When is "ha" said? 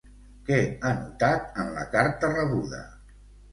0.61-0.93